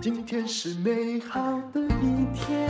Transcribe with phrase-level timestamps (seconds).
[0.00, 1.40] 今天是美好
[1.72, 2.68] 的一天。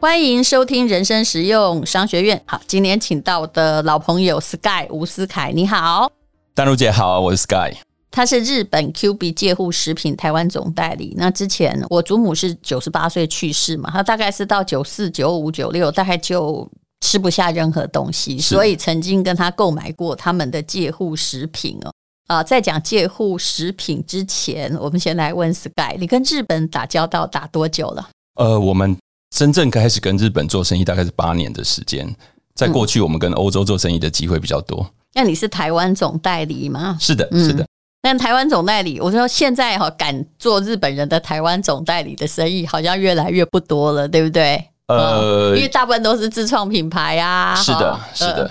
[0.00, 2.42] 欢迎收听人生实用商学院。
[2.46, 6.10] 好，今年请到的老朋友 Sky 吴思凯，你好，
[6.54, 7.76] 丹如姐好，我是 Sky。
[8.10, 11.14] 他是日本 QB 介护食品台湾总代理。
[11.16, 16.68] 那之前我祖母是九十八岁去世嘛，他大概是到九四、九五、九六，大概就
[17.00, 21.92] 吃不下任何东西，所以曾经跟他购买过他们的介护食品哦。
[22.28, 28.08] 啊，在讲介护食品之前，我们先来问 Sky，你跟日本打交道打多久了？
[28.36, 28.96] 呃，我们
[29.34, 32.14] 真正开始跟日本做生意大概是八年的时间。
[32.54, 34.82] 在过去，我们跟欧洲做生意的机会比较多。
[34.82, 36.96] 嗯、那你是台湾总代理吗？
[37.00, 37.64] 是的，是的。
[37.64, 37.66] 嗯
[38.02, 44.64] 但台湾总代理，我说现在哈敢做日本人的台湾总代理的生意，好像越来越不多了，对不对？
[44.96, 47.54] 呃，因为大部分都是自创品牌啊。
[47.54, 48.50] 是的，是的。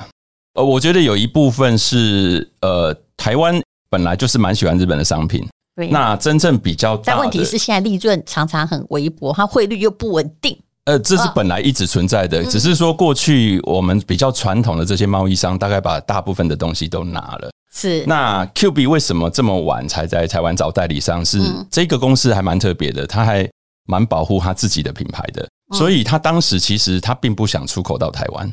[0.53, 5.47] 呃，我觉得有一部分是呃，台湾本来就是蛮喜欢日本的商品。
[5.75, 5.87] 对。
[5.89, 10.57] 那真正比较大，但问题是现在利润常常很微薄，它汇率又不稳定。
[10.85, 17.51] 呃，这是本来一直存在的，只是说过去我们比较传统的这些贸易商，大概把大部分的东西都拿了。
[17.71, 21.23] 是，那 QB 为什么这么晚才在台湾找代理商？
[21.23, 23.47] 是这个公司还蛮特别的，他还
[23.89, 28.47] 蛮保护他自己的品牌的，所以他当时其实他并不想出口到台湾。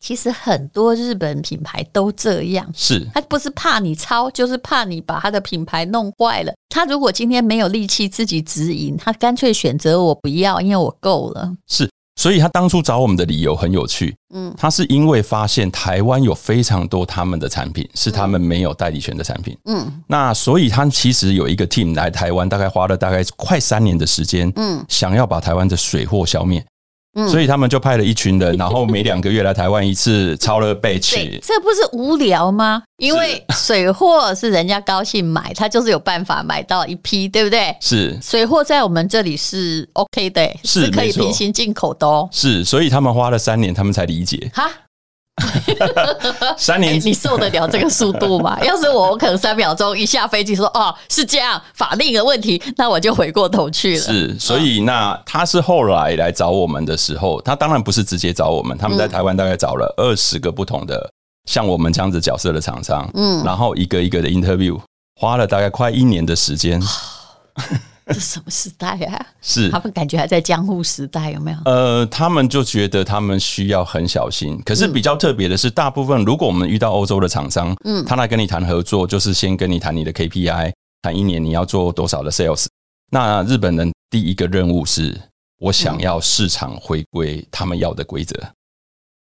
[0.00, 6.52] 其实很多日本品牌都这样，是他不是怕你抄，就是怕你把他的品牌弄坏了。
[6.68, 11.54] 他如果今天没有力气自己直营，他干脆选择我不要，因为我够了。
[11.68, 11.88] 是。
[12.16, 26.64] 所以他当初找我们的理由很有趣，嗯，他是因为发现台湾有非常多他们的产品是他们没有代理权的产品，嗯，那所以他其实有一个 team 来台湾，大概花了大概快三年的时间，嗯，想要把台湾的水货消灭。
[27.30, 31.14] 所以他们就派了一群人，然后每两个月来台湾一次，超了 batch。
[31.42, 32.82] 这不是无聊吗？
[32.98, 37.76] 因为水货是人家高兴买，他就是有办法买到一批，对不对？
[37.80, 42.28] 是水货在我们这里是 OK 的，是可以平行进口的哦。
[42.32, 44.50] 是，所以他们花了三年，他们才理解。
[44.54, 44.70] 哈。
[46.56, 48.58] 三年、欸，你受得了这个速度吗？
[48.64, 54.02] 要是我，我可能三秒钟一下飞机说哦，是这样，法令的问题，那我就回过头去了。
[54.02, 61.10] 是，所以那他是后来来找我们的时候，他当然不是直接找我们，他们在台湾大概找了二十个不同的
[61.50, 64.78] 像我们这样子角色的厂商，嗯，然后一个一个的 interview，
[65.20, 66.80] 花了大概快一年的时间。
[68.12, 69.26] 这什么时代啊？
[69.40, 71.58] 是他们感觉还在江户时代，有没有？
[71.64, 74.60] 呃，他们就觉得他们需要很小心。
[74.64, 80.72] 可是比较特别的是，大部分如果我们遇到欧洲的厂商，嗯，他来跟你谈合作，就是先跟你谈你的 KPI，
[81.02, 82.66] 谈一年你要做多少的 sales。
[83.10, 85.18] 那日本人第一个任务是，
[85.60, 88.34] 我想要市场回归他们要的规则。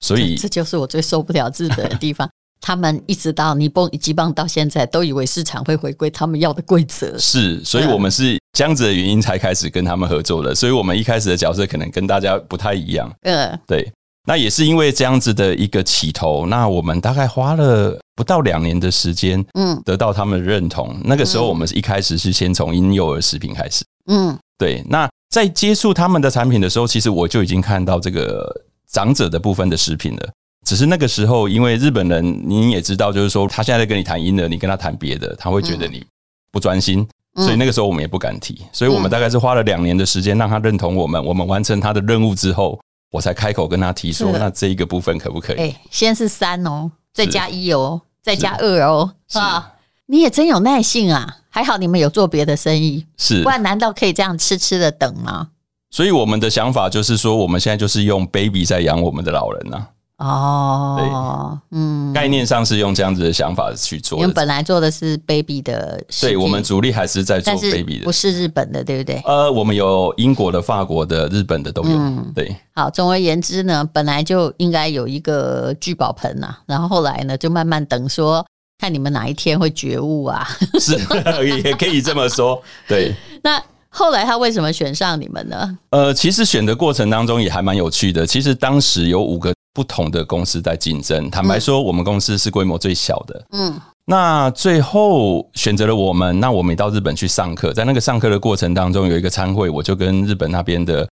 [0.01, 2.29] 所以这就是我最受不了日本的地方。
[2.69, 7.17] 他们一直到尼邦、吉邦到现在，都以为市场会回归他们要的规则。
[7.17, 10.53] 是，所以我们是这样子的原因才开始跟他们合作的。
[10.53, 13.11] 所以我们一开始的角色可能跟大家不太一样。
[13.23, 13.91] 嗯，对。
[14.27, 20.95] 那也是因为这样子的一个起头，那我们大概花了不到两年的时间，嗯，得到他们的认同。
[21.03, 23.83] 那个时候，我们是一开始是先从婴幼儿食品开始。
[24.11, 24.83] 嗯，对。
[24.87, 28.47] 那在接触他们的产品的时候，其实我就已经看到这个
[28.91, 30.29] 长者的部分的食品了。
[30.69, 36.05] 只是那个时候，因为日本人你也知道，就是说他现在在跟你谈婴儿，你跟他谈别的，他会觉得你
[36.51, 37.07] 不专心，
[37.37, 38.61] 所以那个时候我们也不敢提。
[38.71, 42.79] 所以我们大概是花了两年的时间让他认同我们，我们完成他的任务之后，
[43.11, 45.57] 我才开口跟他提说，那这一个部分可不可以？
[45.57, 49.73] 哎，先是三哦，再加一哦，再加二哦，啊，
[50.05, 51.37] 你也真有耐性啊！
[51.49, 55.47] 还好你们有做别的生意，是，不然难道可以这样痴痴的等吗？
[55.89, 59.87] 所以我们的想法就是说，我们现在就是用 baby 在养我们的老人呐。
[60.19, 64.19] 哦，嗯，概念上是用这样子的想法去做。
[64.19, 69.21] 因为本来做的是 baby 的，对，我们主力还是在做 baby 的，不是日本的，对不对？
[69.25, 71.91] 呃，我们有英国的、法国的、日本的都有。
[71.91, 72.53] 嗯，对。
[72.73, 78.45] 好，总而言之呢，本来就应该有一个聚宝盆呐，然后后来呢，就慢慢等说，
[78.77, 80.45] 看你们哪一天会觉悟啊？
[80.81, 80.97] 是，
[81.63, 82.61] 也可以这么说。
[82.89, 83.15] 对。
[83.41, 85.77] 那后来他为什么选上你们呢？
[85.91, 88.27] 呃，其实选的过程当中也还蛮有趣的。
[88.27, 89.53] 其实当时有五个。
[89.79, 91.31] 不同的公司在竞争。
[91.31, 93.45] 坦白说，我们公司是规模最小的。
[93.53, 96.37] 嗯，那最后选择了我们。
[96.41, 101.07] 那我们也到日本去上课，在那个上课的过程当中，有一个参会，我就跟日本那边的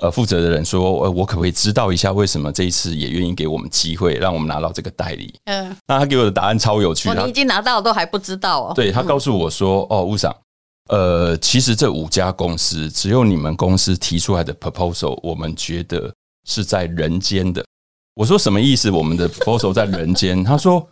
[0.00, 7.12] 呃负责的人说：“呃，我可不可以知道一下，为什么这一次也愿意给我们机会，让我们拿到这个代理？”嗯，那他给我的答案超有趣。
[7.12, 8.72] 你已经拿到了都还不知道哦。
[8.72, 10.32] 对，他告诉我说：“哦，吴桑，
[10.90, 16.14] 呃，其实这五家公司只有你们公司提出来的 proposal，我们觉得
[16.44, 17.64] 是在人间的。”
[18.14, 18.90] 我说什么意思？
[18.90, 20.42] 我们的 proposal 在人间。
[20.44, 20.86] 他说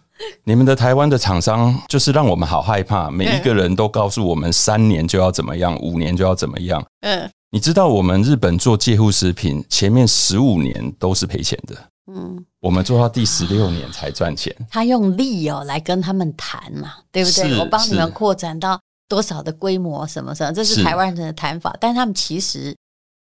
[0.45, 6.85] 你们的台湾的厂商就是让我们好害怕，每一个人都告诉我们三年就要怎么样，五年就要怎么样。
[7.01, 11.75] 嗯，你知道我们日本做介护食品，前面十五年都是赔钱的。
[12.13, 14.55] 嗯，我们做到第十六年才赚钱。
[14.71, 17.59] 他用利哦来跟他们谈嘛，对不对？
[17.59, 21.77] 我帮你们扩展到多少的规模，什么什么，这是台湾人的谈法。
[21.79, 22.75] 但他们其实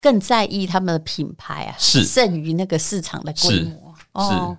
[0.01, 3.93] 更在意他们的品牌啊，是胜于那个市场的规模。
[4.13, 4.57] 哦，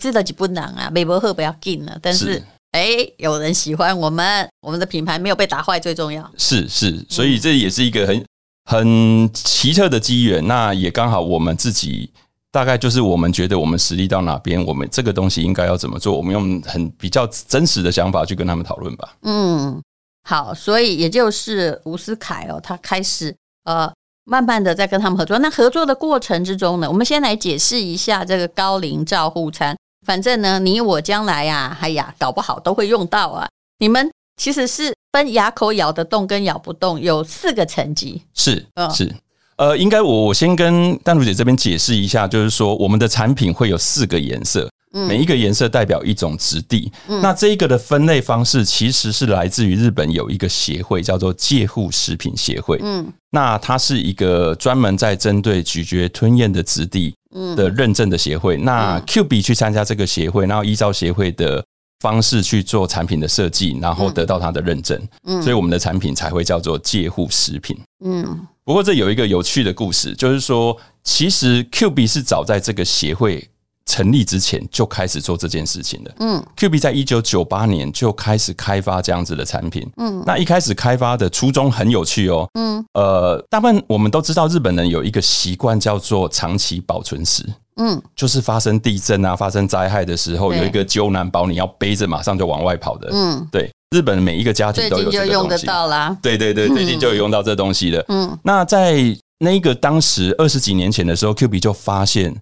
[0.00, 1.98] 知道就不难啊，美博赫不要紧了。
[2.02, 2.42] 但是，
[2.72, 2.88] 哎，
[3.18, 6.30] 有人喜欢我们，我们的品牌没有被打坏最重要。
[6.36, 8.24] 是是，所以这也是一个很
[8.64, 10.46] 很奇特的机缘。
[10.46, 12.10] 那也刚好我们自己。
[12.52, 19.14] 大概就是我们觉得我们实力到哪边，我们这个东西应该要怎么做，我们用很比较真实的想法去跟他们讨论吧。
[19.24, 19.82] 嗯，
[20.22, 23.92] 好，所以也就是吴思凯哦，他开始呃，
[24.26, 25.38] 慢慢的在跟他们合作。
[25.38, 29.74] 那合作的过程之中呢，我们先来解释一下这个高龄照护餐。
[30.04, 33.48] 反正呢，你我将来呀，哎呀，搞不好都会用到啊。
[33.78, 38.22] 你们其实是分牙口咬得动跟咬不动，有四个层级。
[38.34, 39.14] 是，嗯，是。
[39.56, 44.70] 呃，应该我我先跟丹如姐这边解释一下，就是说我们的产品会有四个颜色，
[45.08, 46.90] 每一个颜色代表一种质地。
[47.06, 52.78] 那这一个的分类方式其实是来自于日本有一个协会叫做介护食品协会。
[52.82, 57.14] 嗯，那它是一个专门在针对咀嚼吞咽的质地
[57.56, 58.56] 的认证的协会。
[58.56, 61.64] 那 QB 去参加这个协会，然后依照协会的
[62.00, 65.00] 方式去做产品的设计，然后得到它的认证。
[65.24, 67.76] 嗯，所以我们的产品才会叫做介护食品。
[68.04, 68.46] 嗯。
[68.64, 73.48] 不过这有一个有趣的故事，就是说，其实 QB 是早在这个协会
[73.86, 76.14] 成立之前就开始做这件事情的。
[76.20, 79.88] 嗯，QB 在一九九八年就开始开发这样子的产品。
[79.96, 82.48] 嗯，那一开始开发的初衷很有趣哦。
[82.54, 87.44] 嗯，呃，大部分我们都知道，日本人有一个习惯叫做长期保存食。
[87.78, 93.08] 嗯，就是发生地震啊、发生灾害的时候，有一个救难包，你要背着马上就往外跑的。
[93.12, 93.70] 嗯，对。
[93.94, 96.16] 日本每一个家庭都有这个东西，最近就用得到啦。
[96.20, 98.04] 对对对，最近就有用到这东西了。
[98.08, 102.34] 嗯，那在那个当时二十几年前的时候，QB 就发现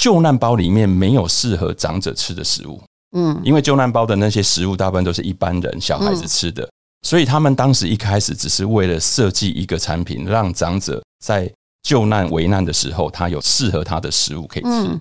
[0.00, 2.82] 救难包里面没有适合长者吃的食物。
[3.14, 6.66] 嗯，因为救难包的那些食物大部分都是一般人、小孩子吃的，
[7.02, 11.52] 所以他们当时一开始只是为了设计一个产品，让长者在
[11.82, 14.98] 救难危难的时候，他有适合他的食物可以吃。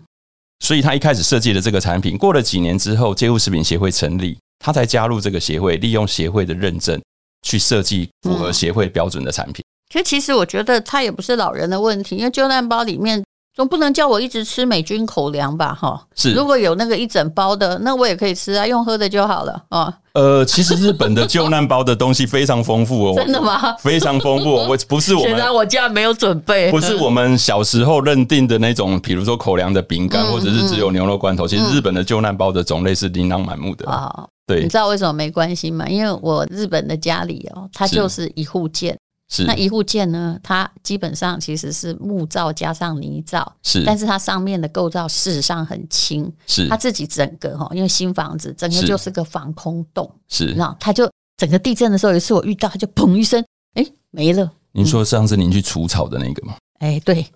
[0.60, 2.18] 所以他一开始设计了这个产品。
[2.18, 4.38] 过了几年之后，介护食品协会成立。
[4.62, 7.02] 他才加入这个协会，利用协会的认证
[7.44, 9.64] 去设计符合协会标准的产品。
[9.94, 13.24] 可其实我觉得他也不是老人的问题，因为救难包里面
[13.60, 15.74] 总不能叫我一直吃美军口粮吧？
[15.74, 16.32] 哈，是。
[16.32, 19.94] 如果有那个一整包的，那我也可以吃啊，用喝的就好了啊。
[20.14, 23.76] 呃，其实日本的救难包的东西非常丰富哦， 真的吗？
[23.80, 31.46] 非常丰富，我不是我们， 现在我家没有准备，不是我们小时候认定的那种，比如说口粮的饼干，或者是只有牛肉罐头。
[31.46, 34.26] 其实日本的救难包的种类是琳琅满目的啊。
[34.48, 35.86] 对，你知道为什么没关系吗？
[35.90, 38.98] 因为我日本的家里哦，它就是一户建，
[39.30, 39.46] 是。
[39.46, 46.68] 那一户建呢，它基本上其实是木造加上泥造，是，但是它上面的构造事实上很轻，是。
[46.68, 53.44] 它自己整个哈，因为新房子整个就是个防空洞，是，然后它就整个地震的时候，有一次我遇到，它就砰一声，
[53.76, 54.52] 哎，没了。
[54.72, 56.56] 您说上次您去除草的那个吗？
[56.80, 57.26] 哎，对，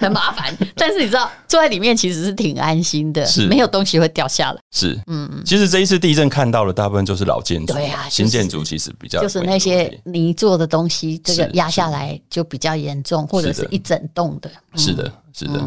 [0.00, 0.56] 很麻烦。
[0.74, 4.60] 但是你知道，坐在里面其实是挺安心的，是没有东西会掉下来。
[4.70, 14.50] 是，嗯，其实这一次地震看到的大部分就是老建筑，对啊，新建筑其实比较就是那些泥做的东西，这个压下来就比较严重，或者是一整栋的。
[14.76, 15.62] 是的，是的。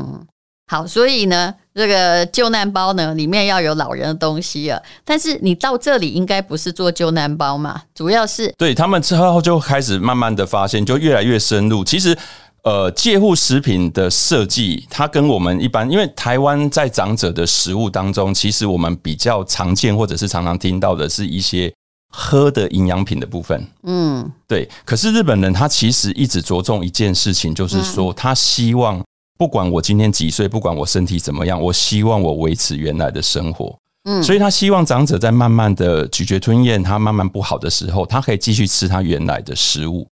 [0.73, 4.81] 好，所以呢，这个救难包呢，里面要有老人的东西啊。
[5.05, 11.83] 但是你到这里应该不是做救难包嘛，主要是对他们之后就开始慢慢的发现，就越来越深入。
[11.83, 12.17] 其实，
[12.63, 21.71] 呃，介护食品的设计，它跟我们一般，因为台湾在长者的食物当中，其实我们比较常见或者是常常听到的是一些
[22.09, 23.63] 喝的营养品的部分。
[23.83, 24.67] 嗯，对。
[24.83, 28.99] 可是日本人他其实一直着重一件事情，就是说他希望。
[29.43, 33.77] 不管我今天几岁，不管我身体怎么样，我希望我维持原来的生活。
[34.05, 40.07] 嗯，所以他希望长者在慢慢的咀嚼吞咽，他慢慢不好的时候，他可以继续吃他原来的食物。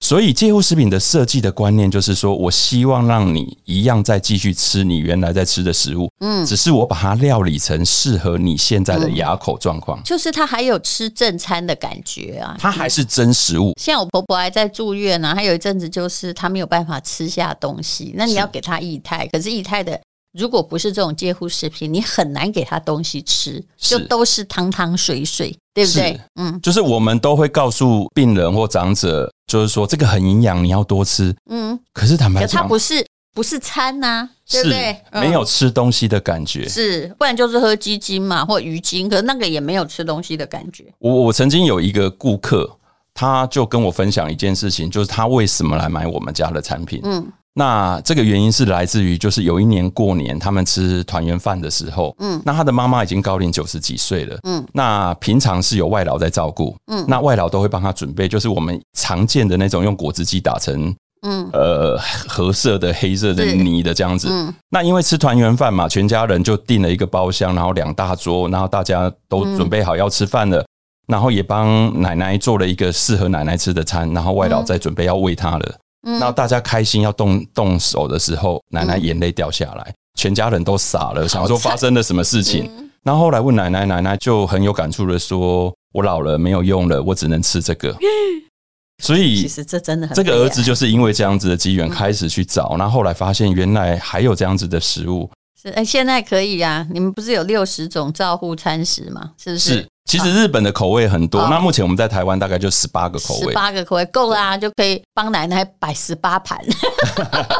[0.00, 13.72] 所以介护食品的设计的观念就是说，我希望让你一样再继续吃你原来在吃的食物，嗯，只是我把它料理成适合你现在的牙口状况，就是它还有吃正餐的感觉啊，它还是真食物。
[13.80, 19.98] 像我婆婆还在住院呢，啊，还有一阵子就是她没有办法吃下东西，那你要给她液态，可是液态的。
[20.38, 26.20] 如果不是这种介护食品，你很难给他东西吃，就都是汤汤水水，对不对？
[26.38, 31.34] 嗯，就是我们都会告诉病人或长者，就是说这个很营养，你要多吃。
[31.50, 34.30] 嗯，可是坦白讲，它不是不是餐呐、啊。
[34.48, 34.96] 对不对？
[35.10, 40.84] 没有吃东西的感觉，是，不然就是喝鸡精嘛，或鱼精，可是那个也没有吃东西的感觉。
[41.00, 42.78] 我我曾经有一个顾客，
[43.12, 47.00] 他就跟我分享一件事情，就是他为什么来买我们家的产品。
[47.02, 47.26] 嗯，
[47.58, 60.94] 那这个原因是来自于，就是有一年过年，他们吃团圆饭的时候，嗯，那他的妈妈已经高龄九十几岁了，嗯，那平常是有外劳在照顾，嗯，那外劳都会帮他准备，就是我们常见的那种用果汁机打成。
[61.22, 61.98] 嗯，呃，
[62.28, 64.28] 褐色的、黑色的泥的这样子。
[64.30, 70.64] 嗯，那因为吃团圆饭嘛，全家人就订了一个包厢，然后两大桌，然后大家都准备好要吃饭了，
[71.08, 75.74] 然后也帮奶奶做了一个适合奶奶吃的餐，然后外劳在准备要喂她了。
[76.06, 82.70] 嗯，然后大家开心要动动手的时候，奶奶眼泪掉下来，全家人都傻了，想说发生了什么事情。
[83.02, 87.96] 那后后来问奶奶，奶奶就很有感触的说：“我老了，没有用了，我只能吃这个。
[89.02, 95.30] ”所以，其实这真的很这个儿子就是因为这样子的机缘开始去找，然后后来发现原来还有这样子的食物。
[95.60, 96.86] 是，哎，现在可以啊！
[96.90, 99.32] 你们不是有六十种照护餐食吗？
[99.36, 99.74] 是不是？
[99.74, 101.46] 是，其实日本的口味很多。
[101.48, 106.58] 那目前我们在台湾大概就十八个口味，十八个口味够啦，啊，就可以帮奶奶摆十八盘。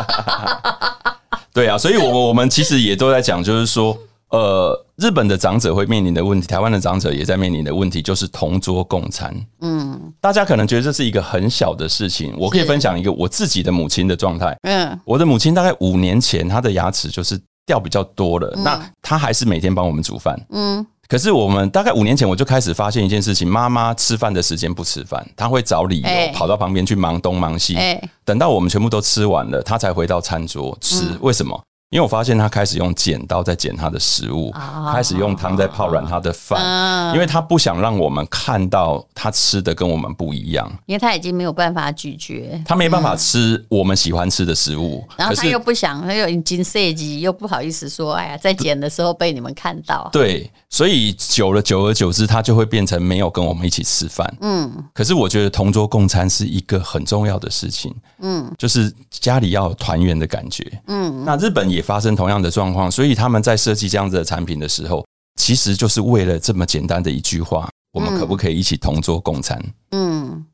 [1.52, 3.98] 对啊，所以我我们其实也都在讲，就是说。
[4.28, 9.32] 呃，日本的长者会面临的问题，台湾的长者也在面临的问题，就是同桌共餐。
[9.60, 14.58] 嗯，大家可能觉得这是一个很小的事情，我可以分享一个我自己的母亲的状态。
[14.62, 20.36] 嗯，我的母亲大概五年前，她的牙齿就是掉比较多了，那她还是每天帮我们煮饭。
[20.50, 27.76] 嗯，可是我们大概五年前我就开始发现一件事情：妈妈吃饭的时间不吃饭，她会找理由跑到旁边去忙东忙西。
[28.25, 31.04] 等到我们全部都吃完了，她才回到餐桌吃。
[31.20, 31.62] 为什么？
[31.90, 34.52] 因为我发现他开始用剪刀在剪他的食物，
[34.93, 54.28] 开始用汤在泡软他的饭，因为他不想让我们看到他吃的跟我们不一样，因为他已经没有办法咀嚼，他没办法吃我们喜欢吃的食物，然后他又不想，他又已经设计，又不好意思说，哎呀，在剪的时候被你们看到，对，所以久了，久而久之，他就会变成没有跟我们一起吃饭。
[54.40, 61.76] 嗯，可是我觉得同桌共餐是一个很重要的事情，嗯，就是家里要有团圆的感觉，嗯，那日本也。
[61.87, 65.07] 发生同样的状况，所以他们在设计这样子的产品的时候，
[65.40, 69.62] 其实就是为了这么简单的一句话：我们可不可以一起同桌共餐？
[69.93, 70.45] 嗯，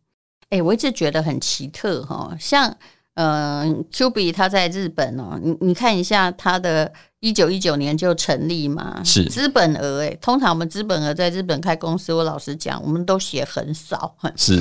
[0.50, 2.76] 哎、欸，我一直觉得很奇特哈，像。
[3.14, 6.90] 嗯，QB 它在日本哦，你你看一下它的
[7.20, 9.26] 一九一九年就成立嘛，是。
[9.26, 14.58] 资本额哎，通常我们资本额在日本开公司，我老实讲，我们都写很少，是，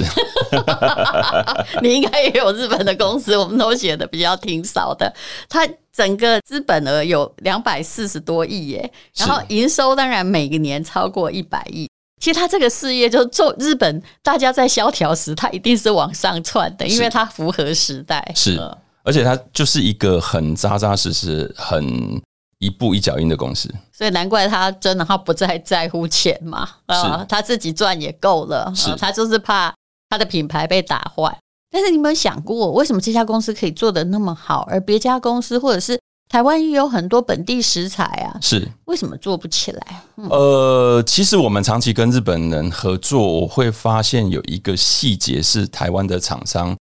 [1.81, 5.13] 你应该也有日本的公司，我们都写的比较挺少的，
[5.47, 11.89] 它整个资本额有两百四十多亿耶，然后营收当然每个年超过一百亿。
[12.21, 18.31] 其实他这个事业就做日本，大家在萧条时，他一定是往上窜的，因为他符合时代。
[18.35, 18.57] 是，
[19.03, 22.21] 而且他就是一个很扎扎实实、很
[22.59, 23.67] 一步一脚印的公司。
[23.91, 28.71] 所以难怪他真的他不再在乎钱嘛，啊，他自己赚也够了。
[28.75, 29.73] 是，他就是怕
[30.07, 31.35] 他的品牌被打坏。
[31.71, 35.99] 但是你有没有想过，为什么这家公司可以做得那么好，而别家公司或者是？
[36.31, 40.01] 台湾也有很多本地食材啊，是为什么做不起来？
[40.15, 46.73] 嗯、呃，其实我们长期跟日本人合作，我会发现有一个细节是台湾的厂商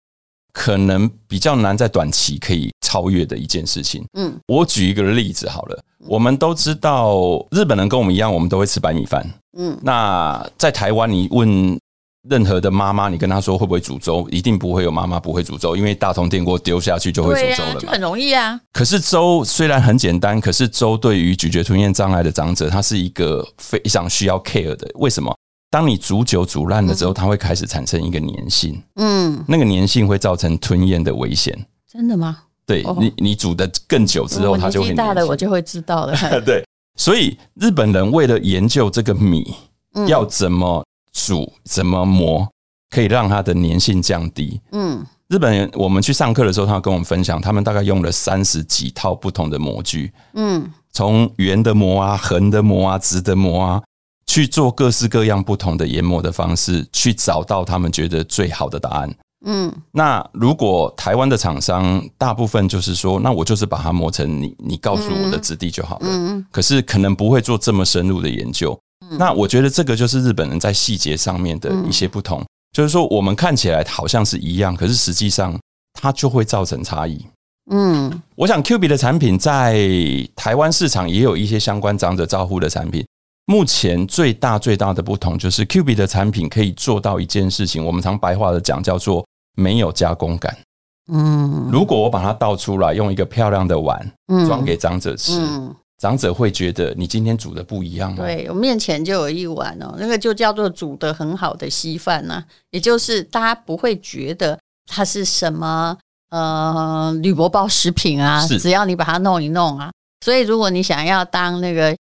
[0.53, 4.05] 可能比较难在短期可以超越的一件事情。
[4.13, 9.29] 嗯，我举一个例子好了，我们都知道日本人跟我们一样，我们都会吃白米饭。
[9.59, 11.77] 嗯，那在台湾，你问。
[12.29, 18.61] 任何的妈妈，你跟她说会不会煮粥，一定不会有妈妈不会煮粥，因为大同电锅丢下去就会煮粥了嘛，就很容易啊。
[18.73, 24.91] 可是粥虽然很简单，可是粥对于咀嚼吞咽障碍的长者，它是一个非常需要 care 的。
[24.97, 25.35] 为什么？
[25.71, 31.59] 当你煮久煮烂了之后，它会开始产生一个粘性，嗯，那个粘性会造成吞咽的危险。
[31.91, 32.39] 真的吗？
[32.67, 34.97] 对你，你煮的更久之后，它就会粘。
[34.97, 36.15] 大的我就会知道了。
[36.45, 36.63] 对，
[36.97, 39.55] 所以日本人为了研究这个米
[40.07, 40.85] 要怎么。
[41.31, 42.49] 煮怎么磨
[42.91, 44.61] 可以让它的粘性降低？
[44.73, 53.83] 嗯，日本人我们去上课的时候，他跟我们分享，他们大概用了三十几套不同的模具，嗯，从圆的磨啊、横的磨啊、直的磨啊，
[54.27, 59.15] 去做各式各样不同的研磨的方式，去找到他们觉得最好的答案。
[59.47, 66.09] 嗯，那如果台湾的厂商大部分就是说，那我就是把它磨成你你告诉我的质地就好了。
[66.11, 68.77] 嗯，可是可能不会做这么深入的研究。
[69.19, 75.59] 那我觉得这个就是日本人在细节上面的一些不同，就是说我们看起来好像是一样，可是实际上
[75.95, 77.25] 它就会造成差异。
[77.71, 79.79] 嗯，我想 QB 的产品在
[80.35, 83.05] 台湾市场也有一些相关长者照护的产品。
[83.47, 89.27] 目前最大最大的不同就是 QB 的产品可以做到一件事情，我们常白话的讲叫做
[89.57, 90.57] 没有加工感。
[91.13, 94.01] 嗯，如果我把它倒出来，用一个漂亮的碗
[94.47, 98.25] 装给长者吃，嗯、长者会觉得你今天煮的不一样吗？
[98.25, 105.95] 对，我面前就有一碗哦，那个就叫做煮的很好的稀饭呐，也就是大家不会觉得它是什么
[106.31, 109.93] 呃铝箔包食品啊，只要你把它弄一弄啊。
[110.25, 111.95] 所以如果你想要当那个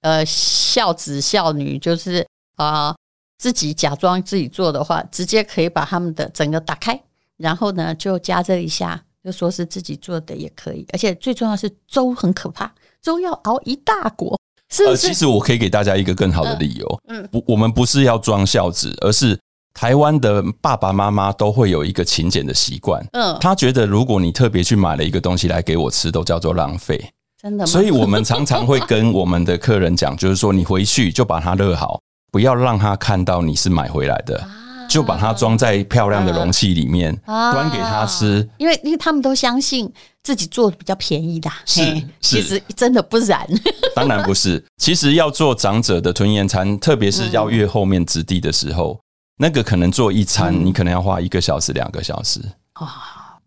[0.00, 2.26] 呃孝子孝女，就是
[2.56, 2.96] 啊、呃、
[3.38, 7.00] 自己假装自己做的话，直接可以把他们的整个打开。
[7.36, 10.84] 然后呢，就加热一下，就说是自己做的也可以。
[10.92, 14.38] 而且最重要是粥很可怕，粥要熬一大锅，
[14.70, 15.06] 是不是？
[15.06, 19.38] 呃，其实我可以给大家一个更好的理由，嗯，不，我们不是要装孝子，而是
[19.72, 26.98] 台湾的爸爸妈妈都会有一个勤俭的习惯，嗯，他觉得如果你特别去买了一个东西来给我吃，都叫做浪费，
[27.40, 27.66] 真的吗？
[27.66, 32.00] 所以我们常常会跟我们的客人讲，就是说你回去就把它热好，
[32.32, 34.46] 不要让他看到你是买回来的。
[34.88, 38.48] 就把它装在漂亮的容器里面，端给他吃。
[38.56, 39.92] 因为因为他们都相信
[40.22, 43.46] 自己做的比较便宜的，是，其实真的不然。
[43.94, 48.98] 当然不是，其实要做长者的吞咽餐，特别是要越后面质地的时候，
[49.38, 52.40] 那个可能做一餐，你可能要花一个小时、两个小时。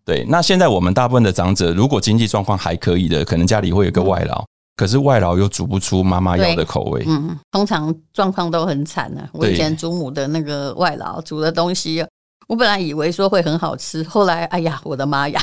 [0.05, 0.25] 对。
[0.27, 4.45] 那现在我们大部分的长者，如果经济状况还可以的，可能家里会有个外劳。
[4.81, 9.29] 可是外劳又煮不出妈妈要的口味，嗯，通常状况都很惨呢、啊。
[9.31, 12.03] 我以前祖母的那个外劳煮的东西，
[12.47, 15.39] 我本来以为说会很好吃，后来哎呀，我的妈呀！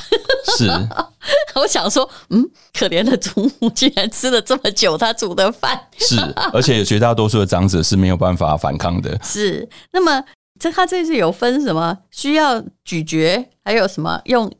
[0.56, 0.68] 是，
[1.54, 2.44] 我想说，嗯，
[2.76, 6.16] 可怜的祖母竟然吃了这么久她煮的饭，是，
[6.52, 9.16] 而且绝大多数的长者是没有办法反抗的。
[9.22, 10.20] 是，那么
[10.58, 14.52] 这他这次有分什么需要咀嚼，还有什么用？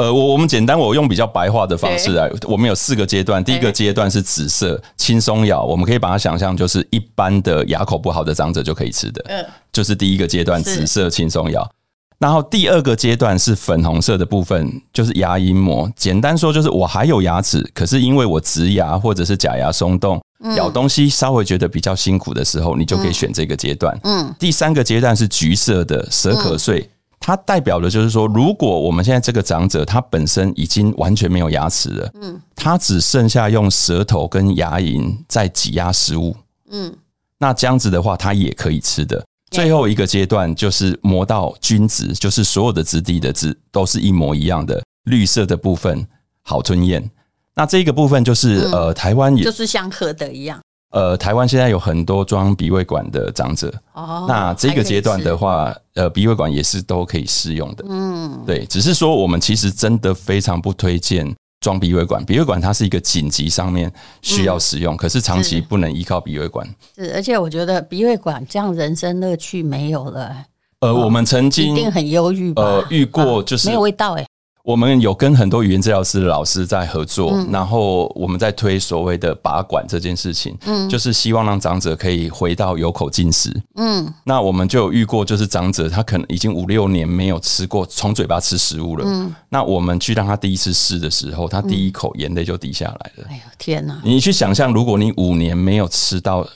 [0.00, 2.30] 呃，我我们简单，我用比较白话的方式来。
[2.44, 11.70] 我们有四个阶段，第一个阶段是紫色轻松咬，我们可以把它想象就是一般的牙口不好的长者就可以吃的，嗯，就是第一个阶段紫色轻松咬。
[12.18, 15.90] 然后第二个阶段是粉红色的部分，就是牙龈膜。
[15.94, 20.18] 简单说就是我还有牙齿，可是因为我植牙或者是假牙松动，
[20.56, 23.94] 咬东西稍微觉得比较辛苦的时候，你就可以选这个阶段。
[24.04, 26.88] 嗯，第三个阶段是橘色的舌可碎。
[27.20, 36.34] 它代表的就是说，如果我们现在这个长者他本身已经完全没有牙齿了，嗯，他只剩下用舌头跟牙龈在挤压食物，
[36.70, 36.92] 嗯，
[37.38, 39.22] 那这样子的话，他也可以吃的。
[39.50, 46.06] 最后一个阶段就是磨到均质，就是所有的质地的质都是一模一样的，绿色的部分
[46.42, 47.10] 好吞咽。
[47.54, 50.58] 那这个部分就是呃，台湾也就是像喝的一样。
[50.90, 66.68] 呃，台湾现在有很多装鼻胃管的长者，哦，那这个阶段的话，呃，鼻胃管也是都可以适用的，嗯，对，只是说我们其实真的非常不推荐装鼻胃管，鼻胃管它是一个紧急上面需要使用，嗯，可是长期不能依靠鼻胃管。
[66.96, 70.44] 是，而且我觉得鼻胃管这样人生乐趣没有了。
[70.80, 72.62] 呃，我们曾经一定很忧郁吧？
[72.62, 74.26] 呃，遇过就是，啊，没有味道哎。
[74.62, 94.00] 我们有跟很多语言治疗师的老师在合作，嗯、然后我们在推所谓的拔管这件事情，嗯，就是希望让长者可以回到有口进食，嗯，那我们就有遇过，就是长者他可能已经五六年没有吃过从嘴巴吃食物了，嗯，那我们去让他第一次试的时候，他第一口眼泪就滴下来了，哎呦天哪！
[94.04, 96.46] 你去想象，如果你五年没有吃到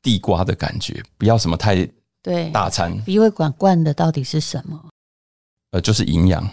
[0.00, 1.88] 地瓜的感觉，不要什么太
[2.22, 2.50] 对。
[2.50, 4.80] 大餐，鼻胃管灌的到底是什么？
[5.72, 6.48] 呃，就是营养。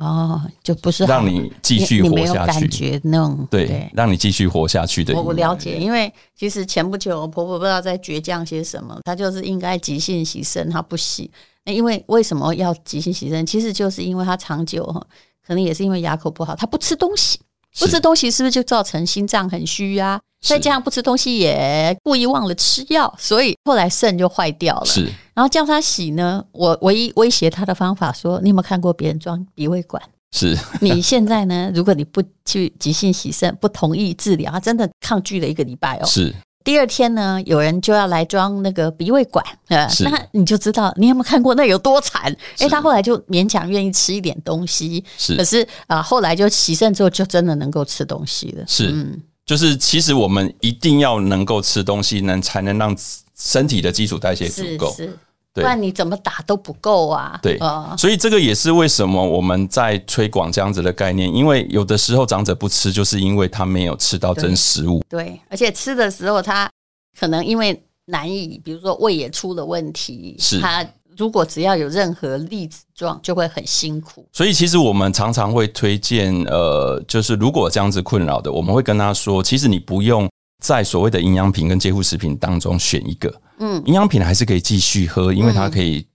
[0.00, 5.14] 哦，就不是让你继续活下去，感觉那种对，对，让你继续活下去的。
[5.14, 11.30] 我我了解，因为其实前不久我婆婆不知道在倔强些什么，她就是应该急性洗肾，她不洗。
[11.66, 13.44] 那因为为什么要急性洗肾？
[13.44, 14.82] 其实就是因为她长久
[15.46, 17.38] 可能也是因为牙口不好，她不吃东西，
[17.78, 20.18] 不吃东西是不是就造成心脏很虚啊？
[20.40, 24.86] 再加上不吃东西也故意忘了吃药，所以后来肾就坏掉了。
[24.86, 25.06] 是，
[25.40, 30.02] 然后叫他洗呢，我唯一威胁他的方法说：“你有没有看过别人装鼻胃管？
[30.32, 31.72] 是 你现在呢？
[31.74, 36.04] 如果你不去急性洗肾，不同意治疗，他真的抗拒了一个礼拜哦。
[36.04, 36.30] 是，
[36.62, 42.24] 第二天呢，有人就要来装那个鼻胃管，呃，那你就知道你有没有看过那有多惨？
[42.58, 48.64] 哎，他后来就勉强愿意吃一点东西，是，可是啊，后来就洗肾之后，就真的能够吃东西了。
[48.66, 49.18] 是，嗯。
[49.46, 52.94] 就是其实我们一定要能够吃东西，能才能让
[53.36, 55.18] 身体的基础代谢足够，是，是，
[55.54, 57.38] 不然你怎么打都不够啊。
[57.42, 57.58] 对，
[57.96, 65.02] 所以这个也是为什么我们在推广这样子的概念，因为有的时候长者不吃，就是因为他没有吃到真食物。
[65.08, 66.70] 对，对，而且吃的时候他
[67.18, 70.86] 可能因为难以，比如说胃也出了问题，是他。
[71.18, 74.26] 如果只要有任何粒子状，就会很辛苦。
[74.32, 80.26] 所以其实我们常常会推荐，呃，就是如果这样子困扰的，我们会跟他说，其实你不用
[80.64, 86.06] 在所谓的营养品跟接护食品当中选一个，嗯，营养品还是可以继续喝，因为它可以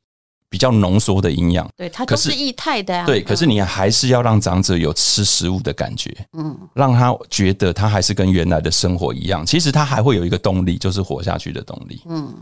[0.49, 3.05] 比较浓缩的营养，对，它都是液态的啊。
[3.05, 9.45] 对，可是你还是要让长者有吃食物的感觉，嗯，让他觉得他还是跟原来的生活一样。
[9.45, 12.01] 其实他还会有一个动力，就是活下去的动力。
[12.08, 12.34] 嗯，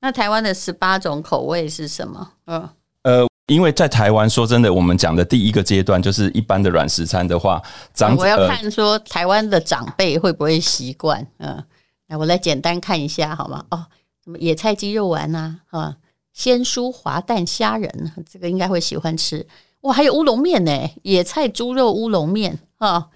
[0.00, 2.30] 那台湾的十八种口味是什么？
[2.46, 2.68] 嗯，
[3.02, 7.62] 呃，因为在台湾，说真的，我们讲的第一个阶段就是一般的软食餐的话，
[7.94, 11.26] 长者我要看说台湾的长辈会不会习惯。
[11.38, 11.64] 嗯，
[12.08, 13.64] 来，我来简单看一下好吗？
[13.70, 13.86] 哦，
[14.24, 15.96] 什么野菜鸡肉丸呐，啊。
[16.32, 19.46] 鲜蔬滑蛋虾仁，这个应该会喜欢吃
[19.82, 19.92] 哇！
[19.92, 23.06] 还有乌龙面呢，野菜猪肉乌龙面啊，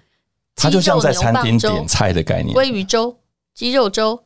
[0.55, 2.55] 它就像在餐厅点菜的概念。
[2.55, 3.17] 鲑鱼粥、
[3.53, 4.23] 鸡肉粥、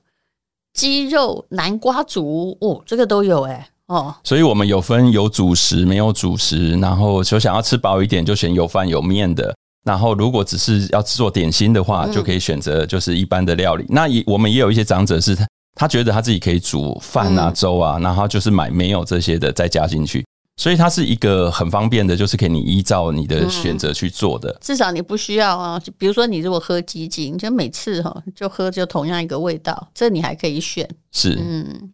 [0.73, 4.13] 鸡肉南瓜煮哦，这个都有哎哦。
[4.23, 13.85] 所以我们有分有主食没有主食，然后就想要吃饱一点就选有饭有面的，然后如果只是要做点心的话，就可以选择就是一般的料理。
[13.85, 15.35] 嗯、那也我们也有一些长者是。
[15.75, 20.25] 他觉得他自己可以煮饭啊、粥啊，然后就是买没有这些的再加进去，
[20.57, 24.55] 所以它是一个很方便的，就是可以你依照你的选择去做的。
[24.61, 30.87] 至少你不需要啊，就比如说你如果喝鸡精，就每次哈就喝就同样一个味道，这你还可以选。
[31.11, 31.91] 是，嗯。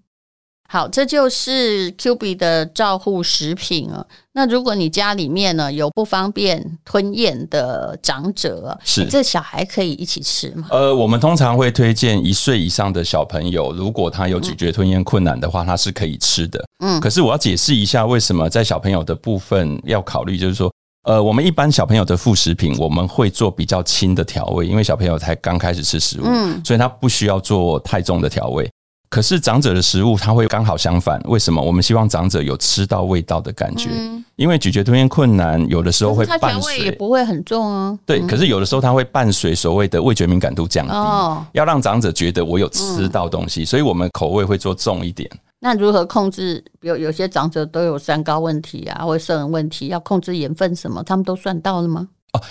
[0.71, 4.05] 好，这就是 QB 的照护食品啊。
[4.33, 10.67] 那如果你家里面呢有不方便吞咽的长者，是这小孩可以一起吃吗？
[10.69, 16.63] 呃，我们通常会推荐一岁以上的小朋友，如果他有咀嚼吞咽困难的话，他是可以吃的。
[16.83, 20.71] 嗯，可是我要解释一下，为什么在小朋友的部分要考虑，就是说，
[21.05, 28.69] 呃，我们一般小朋友的副食品，我们会做比较轻的调味，因为小朋友才刚开始吃食物，嗯，所以他不需要做太重的调味。
[29.09, 31.19] 可是长者的食物，它会刚好相反。
[31.25, 31.59] 为什么？
[31.59, 37.97] 我们希望长者有吃到味道的感觉，嗯、因为咀嚼吞咽困难，有的时候会伴随也不会很重哦。
[38.05, 45.27] 对，可是有的时候它会伴随所谓的味觉敏感度降低，哦、要让长者觉得我有吃到东西，嗯、所以我们口味会做重一点。
[45.59, 46.63] 那如何控制？
[46.79, 52.07] 比如有些长者都有三高问题啊，或者摄人问题，要控制盐分什么，他们都算到了吗？
[52.33, 52.41] 哦。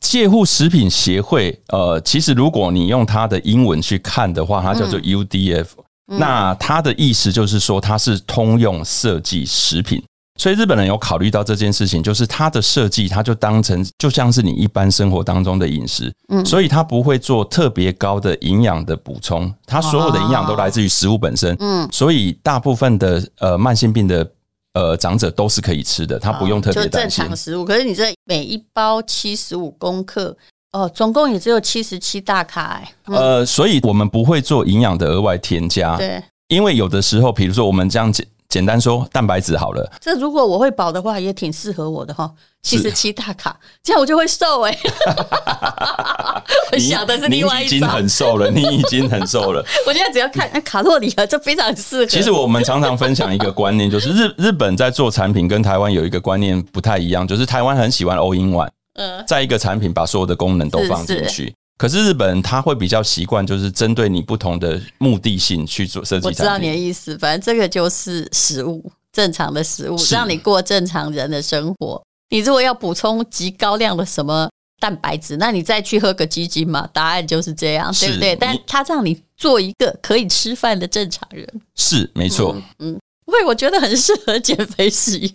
[0.00, 10.02] 介护食品协会，呃，其实如果你用它的英文去看的话，它叫做 UDF，嗯，那它的意思就是说它是通用设计食品，
[10.38, 24.28] 所以日本人有考虑到这件事情，就是它的设计，它就当成就像是你一般生活当中的饮食，嗯，所以它不会做特别高的营养的补充，它所有的营养都来自于食物本身，嗯，所以大部分的呃慢性病的。
[24.74, 27.24] 呃，长者都是可以吃的，他不用特别担心。
[27.24, 30.36] 就正常食物，可是你这每一包七十五公克，
[30.72, 32.88] 哦，总共也只有七十七大卡，欸。
[33.06, 35.96] 嗯、呃，所以我们不会做营养的额外添加。
[35.96, 39.90] 对，因为有的时候，比如说我们这样简简单说，蛋白质好了。
[40.00, 42.30] 这如果我会饱的话，也挺适合我的哈。
[42.60, 44.78] 七十七大卡，这样我就会瘦哎、欸。
[46.72, 47.72] 我想的是另外一种。
[47.72, 49.64] 你已经很瘦了， 你已经很瘦了。
[49.86, 52.06] 我现在只要看卡路里啊，就非常适合。
[52.06, 61.24] 其实我们常常分享一个观念，就是日日本在做产品跟台湾有一个观念不太一样，就是台湾很喜欢 all in one，嗯，在一个产品把所有的功能都放进去。
[61.24, 66.26] 是是，可是日本他会比较习惯，就是针对你不同的目的性去做设计。
[66.26, 72.02] 我知道你的意思，反正这个就是食物，正常的食物，让你过正常人的生活。
[72.30, 76.86] 你如果要补充极高量的什么蛋白质，那你再去喝个鸡精嘛？
[76.92, 78.36] 答案就是这样，对不对？
[78.36, 82.54] 但他让你做一个可以吃饭的正常人，是没错。
[82.80, 83.00] 嗯，不
[83.32, 85.32] 会、嗯，我觉得很适合减肥使用。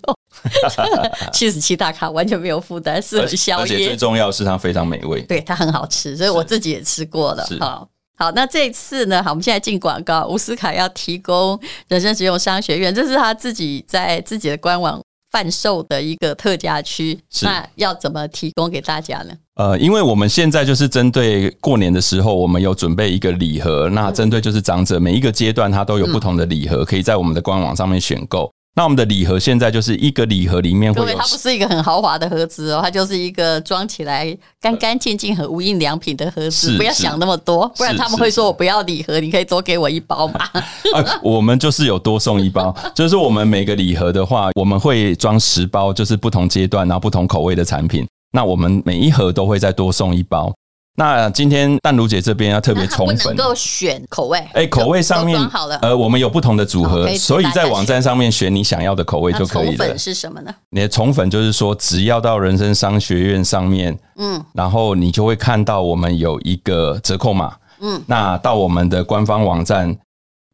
[1.32, 3.62] 七十七大卡完全没有负担，适合宵夜。
[3.64, 7.48] 而且最重要是它非常美味，对，它很好吃，所以我自己也吃过了。
[7.60, 9.24] 好，好，那这一次呢？
[9.24, 10.26] 好，我们现在进广告。
[10.28, 15.02] 吴思凯要提供人生实用商学院，这是他自己在自己的官网。
[15.32, 19.34] 贩售的一个特价区，那要怎么提供给大家呢？
[19.56, 23.88] 呃，因为我们现在就是针对过年的时候，我们有准备一个礼盒。
[23.92, 28.52] 那针对就是长者每一个阶段，它都有不同的礼盒，可以在我们的官网上面选购。
[28.76, 36.76] 那我们的礼盒现在就是一个礼盒里面会有，它不是一个很豪华的盒子哦，它就是一个装起来干干净净、和无印良品的盒子。
[36.76, 40.40] 不要想那么多，不然他们会说我不要礼盒，你可以多给我一包嘛。
[40.96, 48.04] 啊，我们就是有多送一包，就是我们每个礼盒的话，我们会装十包，就是不同阶段然后不同口味的产品。
[48.34, 50.54] 那我们每一盒都会再多送一包。
[50.96, 59.78] 那今天淡如姐这边要特别 宠粉，能够选口味，哎，口味上面好了，呃，我们有不同的组合，所以在网站上面选你想要的口味就可以了。
[59.78, 60.54] 宠粉是什么呢？
[60.70, 69.98] 你的宠粉就是说，只要到人生商学院上面，嗯，然后你就会看到我们有一个折扣码，嗯，那到我们的官方网站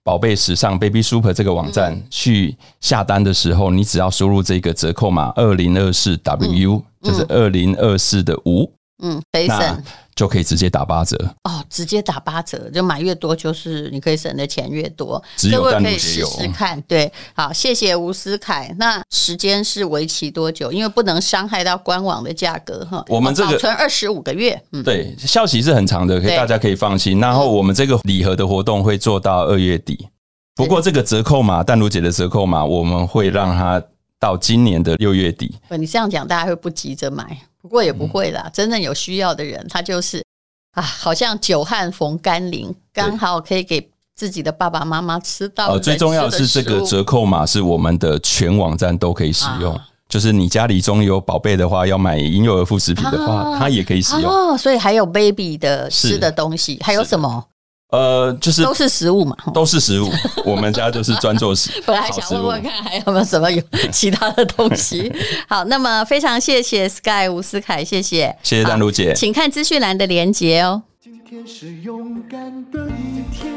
[0.04, 8.72] 宝贝时尚 Baby Super 这个网站去下单的时候，你只要输入这个折扣码二零二四 W，就是二零二四的五。
[9.02, 9.84] 嗯，可以省。
[10.16, 15.24] 就可以直接打八折哦，直接打八折，就买越多，就是你可以省的钱越多。
[15.38, 16.82] 只有淡露洁有，试试看。
[16.82, 18.76] 对，好，谢谢吴思凯。
[18.78, 20.74] 那时间是为期多久？
[20.74, 23.02] 因为不能伤害到官网的价格哈。
[23.08, 27.22] 我们这个保存二十五个月，嗯，对，效期是很长的，可以大家可以放心。
[27.22, 30.10] 然后我们这个礼盒的活动会做到二月底，
[30.54, 33.82] 不过这个折扣码，淡如姐的折扣码，我们会让它
[34.20, 35.56] 到今年的六月底。
[35.78, 37.38] 你这样讲，大家会不急着买。
[37.62, 40.24] 不过也不会啦，嗯、真正有需要的人，他就是
[40.72, 45.78] 啊，好像久旱逢甘霖，刚好可以给自己的爸爸妈妈吃到。
[45.78, 54.32] 最重要的是这个折扣码是我们的全网站都可以使用，啊、就是你家里中有宝贝的话，要买婴幼儿副食品的话，啊、它也可以使用。
[54.32, 57.46] 哦，所以还有 baby 的吃的东西，还有什么？
[57.90, 60.12] 呃，就是都是食物嘛，都是食物。
[60.46, 61.72] 我们家就是专做食。
[61.88, 65.12] 本来想问问看还有没有什么有 其他的东西。
[65.48, 70.84] 好，那么非常谢谢 Sky 吴思凯，谢谢，谢谢丹如姐，请看资讯栏的连结哦。
[71.02, 72.40] 今天是勇敢
[72.72, 73.52] 的一天，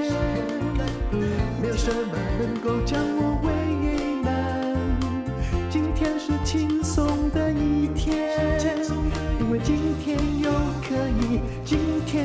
[1.61, 3.53] 没有什么能够将我为
[4.23, 4.75] 难。
[5.71, 8.17] 今天是轻松的一天，
[9.41, 10.51] 因为今天又
[10.89, 12.25] 可以，今天